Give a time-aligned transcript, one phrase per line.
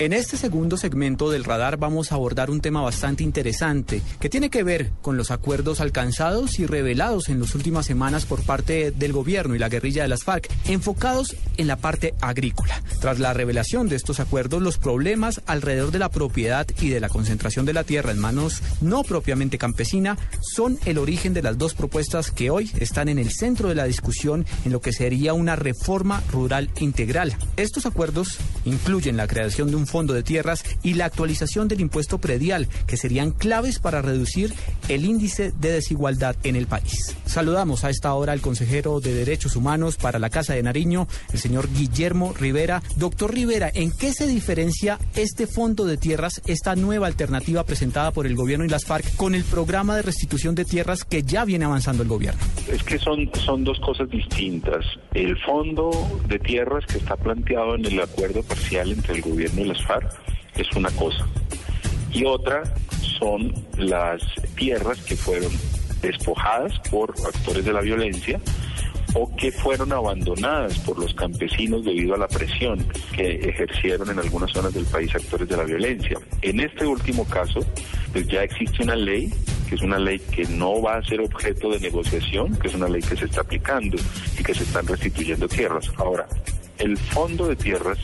[0.00, 4.50] En este segundo segmento del radar vamos a abordar un tema bastante interesante que tiene
[4.50, 9.12] que ver con los acuerdos alcanzados y revelados en las últimas semanas por parte del
[9.12, 12.82] gobierno y la guerrilla de las FARC, enfocados en la parte agrícola.
[13.00, 17.08] Tras la revelación de estos acuerdos, los problemas alrededor de la propiedad y de la
[17.08, 21.74] concentración de la tierra en manos no propiamente campesina son el origen de las dos
[21.74, 25.54] propuestas que hoy están en el centro de la discusión en lo que sería una
[25.54, 27.36] reforma rural integral.
[27.56, 32.18] Estos acuerdos incluyen la creación de un fondo de tierras y la actualización del impuesto
[32.18, 34.52] predial, que serían claves para reducir
[34.88, 37.16] el índice de desigualdad en el país.
[37.26, 41.38] Saludamos a esta hora al consejero de Derechos Humanos para la Casa de Nariño, el
[41.38, 42.82] señor Guillermo Rivera.
[42.96, 48.26] Doctor Rivera, ¿en qué se diferencia este fondo de tierras, esta nueva alternativa presentada por
[48.26, 51.64] el gobierno y las FARC, con el programa de restitución de tierras que ya viene
[51.64, 52.40] avanzando el gobierno?
[52.70, 54.84] Es que son, son dos cosas distintas.
[55.12, 55.90] El fondo
[56.28, 60.10] de tierras que está planteado en el acuerdo entre el gobierno y las FARC
[60.56, 61.26] es una cosa.
[62.12, 62.62] Y otra
[63.18, 64.22] son las
[64.56, 65.50] tierras que fueron
[66.00, 68.40] despojadas por actores de la violencia
[69.14, 72.84] o que fueron abandonadas por los campesinos debido a la presión
[73.14, 76.18] que ejercieron en algunas zonas del país actores de la violencia.
[76.42, 77.60] En este último caso,
[78.12, 79.32] pues ya existe una ley,
[79.68, 82.88] que es una ley que no va a ser objeto de negociación, que es una
[82.88, 83.96] ley que se está aplicando
[84.38, 85.88] y que se están restituyendo tierras.
[85.96, 86.26] Ahora,
[86.78, 87.98] el fondo de tierras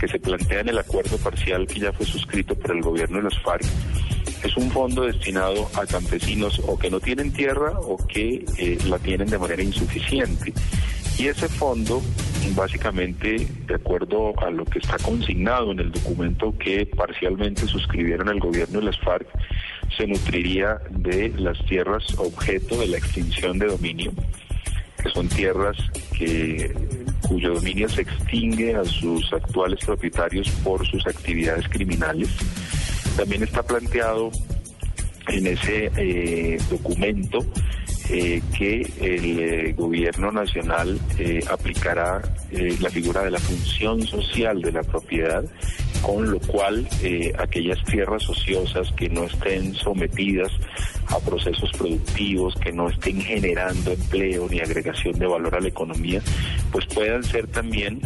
[0.00, 3.24] que se plantea en el acuerdo parcial que ya fue suscrito por el gobierno de
[3.24, 3.66] los FARC
[4.42, 8.98] es un fondo destinado a campesinos o que no tienen tierra o que eh, la
[8.98, 10.52] tienen de manera insuficiente.
[11.18, 12.00] Y ese fondo,
[12.54, 18.40] básicamente, de acuerdo a lo que está consignado en el documento que parcialmente suscribieron el
[18.40, 19.26] gobierno y las FARC,
[19.94, 24.12] se nutriría de las tierras objeto de la extinción de dominio,
[25.12, 25.76] son tierras
[26.16, 26.72] que
[27.28, 32.28] cuyo dominio se extingue a sus actuales propietarios por sus actividades criminales.
[33.16, 34.30] También está planteado
[35.28, 37.38] en ese eh, documento
[38.08, 40.98] eh, que el eh, gobierno nacional
[41.50, 42.20] aplicará
[42.80, 45.44] la figura de la función social de la propiedad,
[46.02, 46.86] con lo cual
[47.38, 50.50] aquellas tierras ociosas que no estén sometidas
[51.08, 56.22] a procesos productivos que no estén generando empleo ni agregación de valor a la economía,
[56.70, 58.00] pues puedan ser también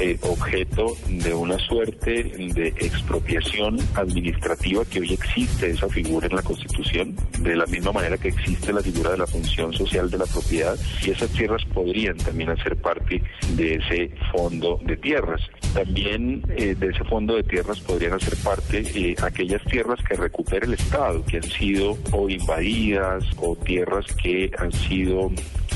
[0.00, 6.42] eh, objeto de una suerte de expropiación administrativa que hoy existe esa figura en la
[6.42, 10.26] Constitución, de la misma manera que existe la figura de la función social de la
[10.26, 13.22] propiedad, y esas tierras podrían también hacer parte
[13.56, 15.40] de ese fondo de tierras.
[15.74, 20.66] También eh, de ese fondo de tierras podrían hacer parte eh, aquellas tierras que recupere
[20.66, 25.30] el Estado, que han sido o invadidas o tierras que han sido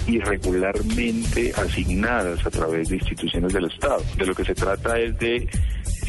[0.06, 4.02] irregularmente asignadas a través de instituciones del Estado.
[4.16, 5.48] De lo que se trata es de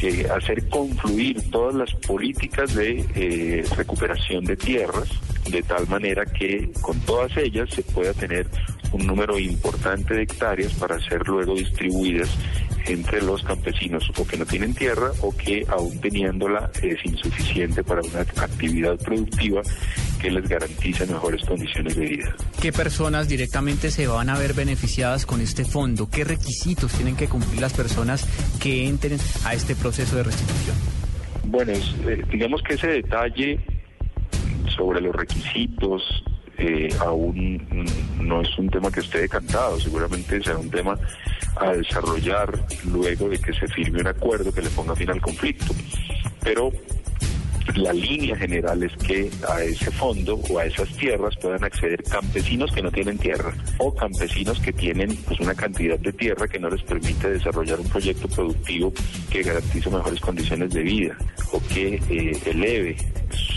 [0.02, 5.08] eh, hacer confluir todas las políticas de eh, recuperación de tierras
[5.50, 8.46] de tal manera que con todas ellas se pueda tener
[8.92, 12.28] un número importante de hectáreas para ser luego distribuidas
[12.86, 18.02] entre los campesinos o que no tienen tierra o que aún teniéndola es insuficiente para
[18.02, 19.62] una actividad productiva
[20.16, 22.36] que les garantice mejores condiciones de vida.
[22.60, 26.08] ¿Qué personas directamente se van a ver beneficiadas con este fondo?
[26.08, 28.26] ¿Qué requisitos tienen que cumplir las personas
[28.60, 30.76] que entren a este proceso de restitución?
[31.44, 33.60] Bueno, eh, digamos que ese detalle
[34.76, 36.02] sobre los requisitos
[36.58, 37.86] eh, aún
[38.20, 40.98] no es un tema que esté decantado, seguramente será un tema
[41.56, 42.50] a desarrollar
[42.84, 45.74] luego de que se firme un acuerdo que le ponga fin al conflicto.
[46.42, 46.70] Pero
[47.74, 52.70] la línea general es que a ese fondo o a esas tierras puedan acceder campesinos
[52.72, 56.70] que no tienen tierra o campesinos que tienen pues, una cantidad de tierra que no
[56.70, 58.92] les permite desarrollar un proyecto productivo
[59.30, 61.16] que garantice mejores condiciones de vida
[61.52, 62.96] o que eh, eleve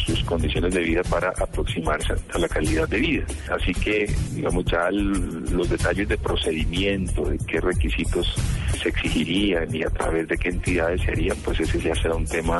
[0.05, 3.25] sus condiciones de vida para aproximarse a la calidad de vida.
[3.51, 8.35] Así que, digamos, ya los detalles de procedimiento, de qué requisitos
[8.81, 12.25] se exigirían y a través de qué entidades se harían, pues ese ya será un
[12.25, 12.59] tema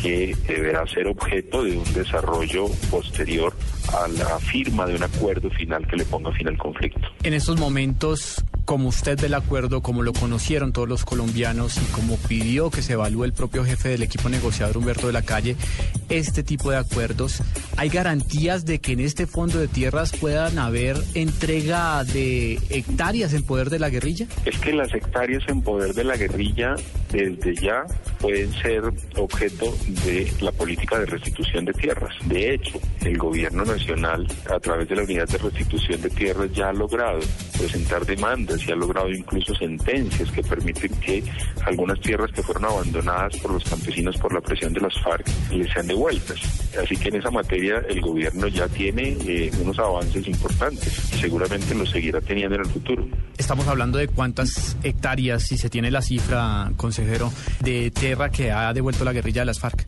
[0.00, 3.52] que deberá ser objeto de un desarrollo posterior
[3.92, 7.00] a la firma de un acuerdo final que le ponga fin al conflicto.
[7.22, 12.16] En estos momentos, como usted del acuerdo, como lo conocieron todos los colombianos y como
[12.16, 15.56] pidió que se evalúe el propio jefe del equipo negociador Humberto de la Calle,
[16.08, 17.42] este tipo de acuerdos,
[17.76, 23.42] ¿hay garantías de que en este fondo de tierras puedan haber entrega de hectáreas en
[23.42, 24.26] poder de la guerrilla?
[24.44, 26.76] Es que las hectáreas en poder de la guerrilla
[27.10, 27.84] desde ya
[28.20, 28.82] pueden ser
[29.16, 29.74] objeto
[30.04, 32.14] de la política de restitución de tierras.
[32.26, 36.70] De hecho, el gobierno Nacional, a través de la Unidad de Restitución de Tierras, ya
[36.70, 37.20] ha logrado
[37.56, 41.22] presentar demandas y ha logrado incluso sentencias que permiten que
[41.64, 45.72] algunas tierras que fueron abandonadas por los campesinos por la presión de las FARC les
[45.72, 46.38] sean devueltas.
[46.82, 51.74] Así que en esa materia el gobierno ya tiene eh, unos avances importantes y seguramente
[51.74, 53.06] los seguirá teniendo en el futuro.
[53.36, 56.72] Estamos hablando de cuántas hectáreas, si se tiene la cifra,
[57.60, 59.86] de tierra que ha devuelto la guerrilla de las FARC.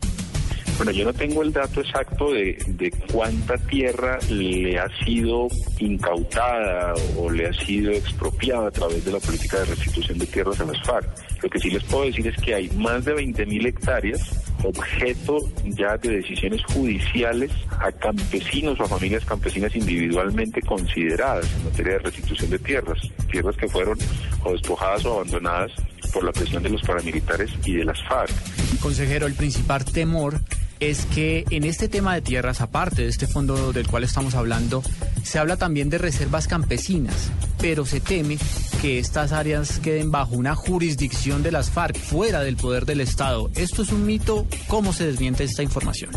[0.77, 5.47] Bueno, yo no tengo el dato exacto de, de, cuánta tierra le ha sido
[5.77, 10.59] incautada o le ha sido expropiada a través de la política de restitución de tierras
[10.59, 11.07] a las FARC.
[11.43, 15.97] Lo que sí les puedo decir es que hay más de 20.000 hectáreas objeto ya
[15.97, 22.49] de decisiones judiciales a campesinos o a familias campesinas individualmente consideradas en materia de restitución
[22.49, 22.99] de tierras,
[23.29, 23.97] tierras que fueron
[24.43, 25.71] o despojadas o abandonadas
[26.11, 28.33] por la presión de los paramilitares y de las FARC.
[28.79, 30.39] Consejero, el principal temor
[30.81, 34.81] es que en este tema de tierras, aparte de este fondo del cual estamos hablando,
[35.23, 38.37] se habla también de reservas campesinas, pero se teme
[38.81, 43.51] que estas áreas queden bajo una jurisdicción de las FARC, fuera del poder del Estado.
[43.55, 44.47] ¿Esto es un mito?
[44.67, 46.09] ¿Cómo se desmiente esta información?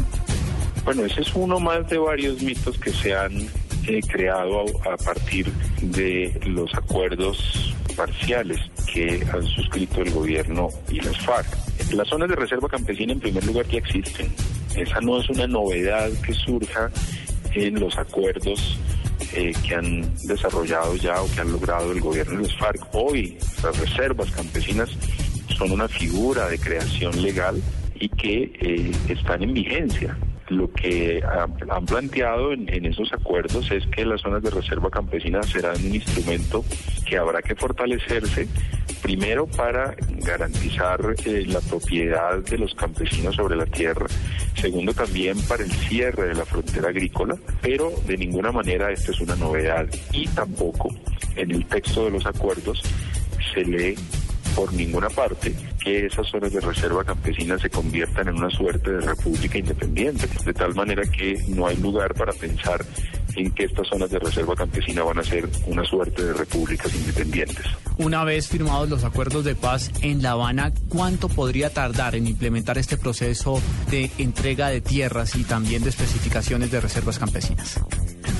[0.84, 3.46] Bueno, ese es uno más de varios mitos que se han
[3.86, 5.52] eh, creado a, a partir
[5.82, 8.58] de los acuerdos parciales
[8.94, 11.48] que han suscrito el gobierno y las FARC.
[11.92, 14.32] Las zonas de reserva campesina en primer lugar ya existen.
[14.76, 16.90] Esa no es una novedad que surja
[17.54, 18.78] en los acuerdos
[19.34, 22.86] eh, que han desarrollado ya o que han logrado el gobierno y las FARC.
[22.92, 24.90] Hoy las reservas campesinas
[25.58, 27.60] son una figura de creación legal
[27.96, 30.16] y que eh, están en vigencia
[30.48, 35.76] lo que han planteado en, esos acuerdos es que las zonas de reserva campesina serán
[35.76, 36.64] un instrumento
[37.06, 38.46] que habrá que fortalecerse,
[39.02, 44.06] primero para garantizar eh, la propiedad de los campesinos sobre la tierra,
[44.54, 49.20] segundo también para el cierre de la frontera agrícola, pero de ninguna manera esta es
[49.20, 49.86] una novedad.
[50.12, 50.90] Y tampoco
[51.36, 52.82] en el texto de los acuerdos
[53.52, 53.96] se lee
[54.54, 59.00] por ninguna parte que esas zonas de reserva campesina se conviertan en una suerte de
[59.00, 62.84] república independiente, de tal manera que no hay lugar para pensar
[63.36, 67.66] en que estas zonas de reserva campesina van a ser una suerte de repúblicas independientes.
[67.98, 72.78] Una vez firmados los acuerdos de paz en La Habana, ¿cuánto podría tardar en implementar
[72.78, 73.60] este proceso
[73.90, 77.80] de entrega de tierras y también de especificaciones de reservas campesinas?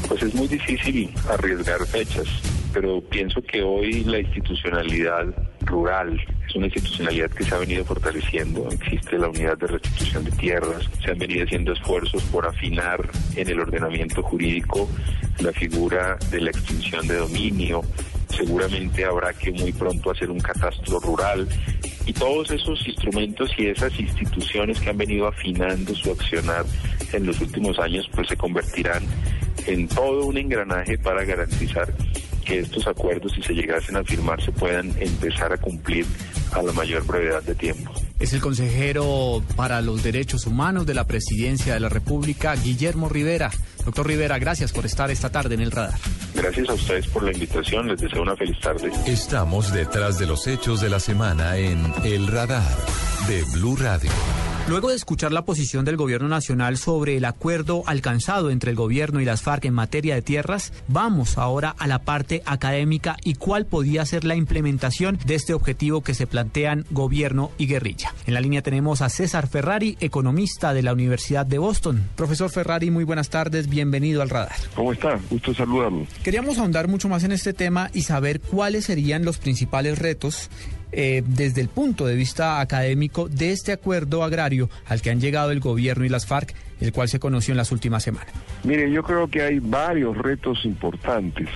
[0.09, 2.29] Pues es muy difícil arriesgar fechas,
[2.75, 5.27] pero pienso que hoy la institucionalidad
[5.61, 8.69] rural es una institucionalidad que se ha venido fortaleciendo.
[8.69, 13.49] Existe la unidad de restitución de tierras, se han venido haciendo esfuerzos por afinar en
[13.49, 14.91] el ordenamiento jurídico
[15.39, 17.83] la figura de la extinción de dominio.
[18.37, 21.49] Seguramente habrá que muy pronto hacer un catastro rural
[22.07, 26.65] y todos esos instrumentos y esas instituciones que han venido afinando su accionar
[27.13, 29.05] en los últimos años pues se convertirán
[29.67, 31.95] en todo un engranaje para garantizar
[32.45, 36.07] que estos acuerdos, si se llegasen a firmar, se puedan empezar a cumplir
[36.53, 37.93] a la mayor brevedad de tiempo.
[38.21, 43.51] Es el consejero para los derechos humanos de la Presidencia de la República, Guillermo Rivera.
[43.85, 45.99] Doctor Rivera, gracias por estar esta tarde en el radar.
[46.35, 48.91] Gracias a ustedes por la invitación, les deseo una feliz tarde.
[49.07, 52.77] Estamos detrás de los hechos de la semana en El Radar
[53.29, 54.11] de Blue Radio.
[54.67, 59.21] Luego de escuchar la posición del Gobierno Nacional sobre el acuerdo alcanzado entre el Gobierno
[59.21, 63.67] y las FARC en materia de tierras, vamos ahora a la parte académica y cuál
[63.67, 68.15] podía ser la implementación de este objetivo que se plantean Gobierno y guerrilla.
[68.27, 72.03] En la línea tenemos a César Ferrari, economista de la Universidad de Boston.
[72.17, 74.57] Profesor Ferrari, muy buenas tardes, bienvenido al radar.
[74.75, 75.21] ¿Cómo está?
[75.29, 76.07] Gusto saludarlo.
[76.23, 80.49] Queríamos ahondar mucho más en este tema y saber cuáles serían los principales retos
[80.97, 85.51] eh, desde el punto de vista académico de este acuerdo agrario al que han llegado
[85.51, 88.33] el gobierno y las FARC, el cual se conoció en las últimas semanas?
[88.63, 91.49] Mire, yo creo que hay varios retos importantes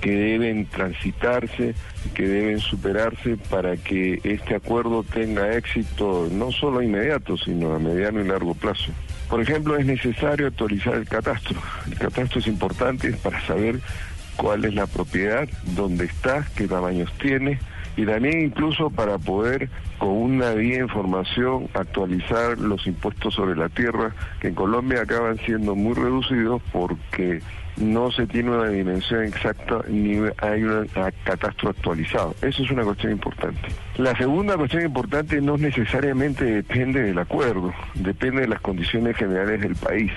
[0.00, 1.74] que deben transitarse,
[2.14, 8.20] que deben superarse para que este acuerdo tenga éxito no solo inmediato, sino a mediano
[8.20, 8.92] y largo plazo.
[9.30, 11.58] Por ejemplo, es necesario actualizar el catastro.
[11.90, 13.80] El catastro es importante para saber
[14.36, 17.58] cuál es la propiedad, dónde está, qué tamaños tiene,
[17.96, 24.14] y también incluso para poder con una vía información actualizar los impuestos sobre la tierra
[24.40, 27.40] que en Colombia acaban siendo muy reducidos porque
[27.76, 30.88] no se tiene una dimensión exacta ni hay un
[31.24, 32.34] catastro actualizado.
[32.42, 33.68] Eso es una cuestión importante.
[33.96, 39.74] La segunda cuestión importante no necesariamente depende del acuerdo, depende de las condiciones generales del
[39.74, 40.12] país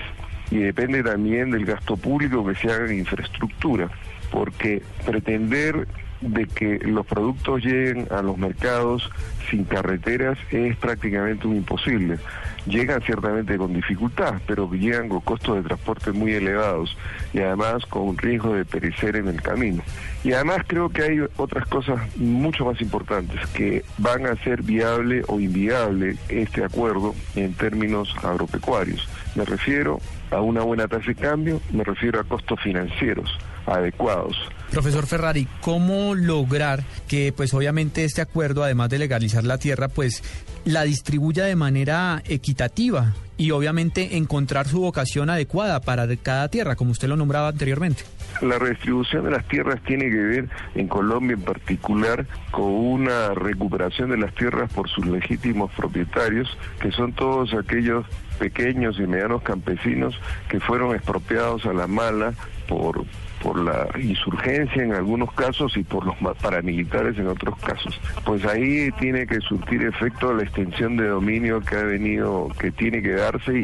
[0.50, 3.90] y depende también del gasto público que se haga en infraestructura,
[4.30, 5.86] porque pretender
[6.20, 9.10] de que los productos lleguen a los mercados
[9.50, 12.18] sin carreteras es prácticamente un imposible.
[12.66, 16.96] Llegan ciertamente con dificultad, pero llegan con costos de transporte muy elevados
[17.32, 19.82] y además con un riesgo de perecer en el camino.
[20.24, 25.22] Y además creo que hay otras cosas mucho más importantes que van a ser viable
[25.28, 29.08] o inviable este acuerdo en términos agropecuarios.
[29.34, 34.36] Me refiero a una buena tasa de cambio, me refiero a costos financieros adecuados.
[34.70, 40.22] Profesor Ferrari, ¿cómo lograr que pues obviamente este acuerdo, además de legalizar la tierra, pues
[40.64, 46.90] la distribuya de manera equitativa y obviamente encontrar su vocación adecuada para cada tierra, como
[46.90, 48.02] usted lo nombraba anteriormente?
[48.42, 54.10] La redistribución de las tierras tiene que ver, en Colombia en particular, con una recuperación
[54.10, 56.48] de las tierras por sus legítimos propietarios,
[56.80, 58.04] que son todos aquellos
[58.38, 60.14] pequeños y medianos campesinos
[60.48, 62.34] que fueron expropiados a la mala
[62.68, 63.04] por
[63.42, 67.98] por la insurgencia en algunos casos y por los paramilitares en otros casos.
[68.24, 73.02] Pues ahí tiene que surtir efecto la extensión de dominio que ha venido, que tiene
[73.02, 73.14] que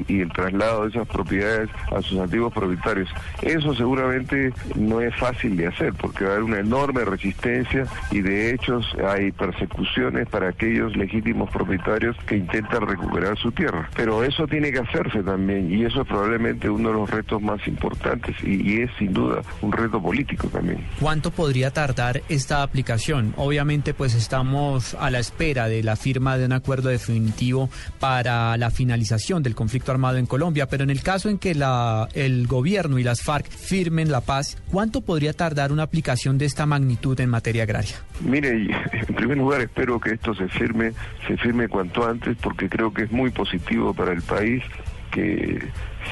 [0.09, 3.09] y, el traslado de esas propiedades a sus antiguos propietarios.
[3.43, 8.21] Eso seguramente no es fácil de hacer porque va a haber una enorme resistencia y
[8.21, 13.89] de hecho hay persecuciones para aquellos legítimos propietarios que intentan recuperar su tierra.
[13.97, 17.67] Pero eso tiene que hacerse también y eso es probablemente uno de los retos más
[17.67, 20.85] importantes y es sin duda un reto político también.
[21.01, 23.35] ¿Cuánto podría tardar esta aplicación?
[23.37, 28.71] Obviamente pues estamos a la espera de la firma de un acuerdo definitivo para la
[28.71, 32.99] finalización del conflicto armado en Colombia, pero en el caso en que la, el gobierno
[32.99, 37.31] y las FARC firmen la paz, ¿cuánto podría tardar una aplicación de esta magnitud en
[37.31, 37.97] materia agraria?
[38.21, 40.93] Mire, en primer lugar espero que esto se firme,
[41.27, 44.63] se firme cuanto antes porque creo que es muy positivo para el país
[45.11, 45.63] que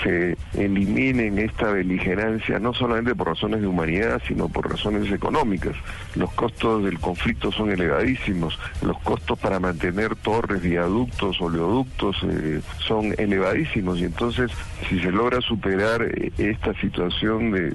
[0.02, 5.76] se eliminen esta beligerancia, no solamente por razones de humanidad, sino por razones económicas.
[6.14, 13.14] Los costos del conflicto son elevadísimos, los costos para mantener torres, viaductos, oleoductos eh, son
[13.18, 14.50] elevadísimos y entonces
[14.88, 17.72] si se logra superar eh, esta situación de,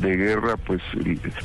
[0.00, 0.82] guerra, pues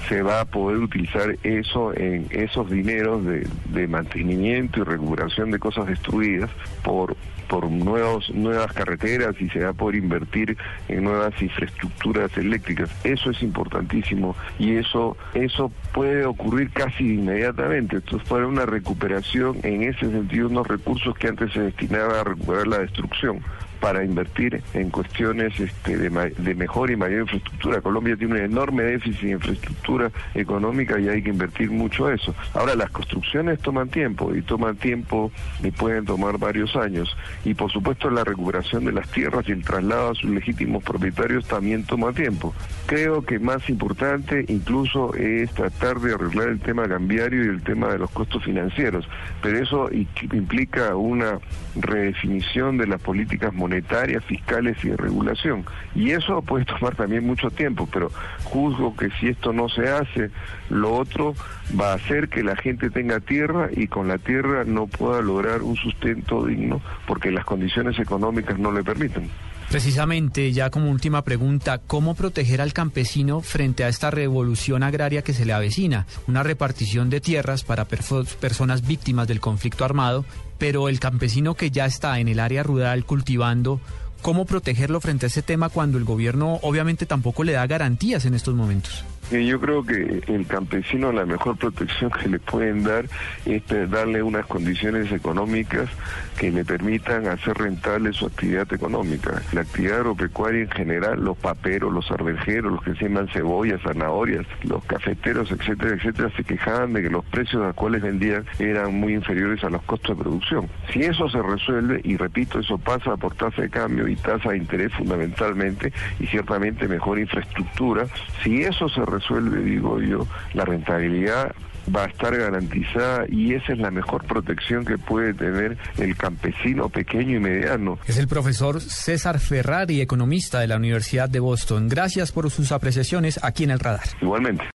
[0.10, 5.60] se va a poder utilizar eso en esos dineros de, de mantenimiento y recuperación de
[5.60, 6.50] cosas destruidas
[6.84, 7.16] por
[7.48, 9.74] por nuevos, nuevas carreteras y se va
[10.06, 10.58] invertir
[10.88, 12.90] en nuevas infraestructuras eléctricas.
[13.04, 17.98] Eso es importantísimo y eso, eso puede ocurrir casi inmediatamente.
[17.98, 22.68] Entonces, para una recuperación en ese sentido, unos recursos que antes se destinaban a recuperar
[22.68, 23.44] la destrucción
[23.76, 27.82] para invertir en cuestiones este, de, mejor y mayor infraestructura.
[27.82, 32.34] Colombia tiene un enorme déficit de infraestructura económica y hay que invertir mucho eso.
[32.54, 35.32] Ahora, las construcciones toman tiempo y toman tiempo
[35.64, 37.16] y pueden tomar varios años.
[37.44, 41.48] Y por supuesto la recuperación de las tierras y el traslado a sus legítimos propietarios
[41.48, 42.54] también toma tiempo.
[42.86, 47.90] Creo que más importante incluso es tratar de arreglar el tema cambiario y el tema
[47.90, 49.08] de los costos financieros,
[49.42, 51.40] pero eso implica una
[51.76, 55.66] redefinición de las políticas monetarias monetarias, fiscales y de regulación.
[55.96, 58.12] Y eso puede tomar también mucho tiempo, pero
[58.44, 60.30] juzgo que si esto no se hace,
[60.70, 61.34] lo otro
[61.80, 65.64] va a hacer que la gente tenga tierra y con la tierra no pueda lograr
[65.64, 69.30] un sustento digno porque las condiciones económicas no le permiten.
[69.70, 75.34] Precisamente, ya como última pregunta, ¿cómo proteger al campesino frente a esta revolución agraria que
[75.34, 76.06] se le avecina?
[76.28, 80.24] Una repartición de tierras para personas víctimas del conflicto armado
[80.58, 83.80] pero el campesino que ya está en el área rural cultivando,
[84.22, 88.34] ¿cómo protegerlo frente a ese tema cuando el gobierno obviamente tampoco le da garantías en
[88.34, 89.04] estos momentos?
[89.32, 93.06] Yo creo que el campesino la mejor protección que le pueden dar
[93.46, 95.90] es darle unas condiciones económicas
[96.38, 99.42] que le permitan hacer rentable su actividad económica.
[99.54, 104.84] La actividad agropecuaria en general, los paperos, los arvejeros, los que siembran cebollas, zanahorias, los
[104.86, 109.14] cafeteros, etcétera, etcétera, se quejaban de que los precios a los cuales vendían eran muy
[109.14, 110.70] inferiores a los costos de producción.
[110.92, 114.58] Si eso se resuelve, y repito, eso pasa por tasa de cambio y tasa de
[114.58, 118.08] interés fundamentalmente, y ciertamente mejor infraestructura,
[118.44, 121.54] si eso se resuelve, digo yo, la rentabilidad
[121.94, 126.90] va a estar garantizada y esa es la mejor protección que puede tener el campesino
[126.90, 128.00] pequeño y mediano.
[128.08, 131.88] Es el profesor César Ferrari, economista de la Universidad de Boston.
[131.88, 134.06] Gracias por sus apreciaciones aquí en el radar.
[134.22, 134.66] Igualmente.